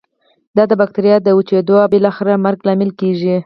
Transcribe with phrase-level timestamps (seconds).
[0.55, 3.35] دا د بکټریا د وچیدو او بالاخره مرګ لامل کیږي.